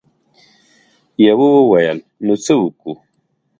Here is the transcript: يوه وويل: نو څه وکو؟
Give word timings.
يوه 1.25 1.47
وويل: 1.61 1.97
نو 2.25 2.33
څه 2.43 2.53
وکو؟ 2.63 2.91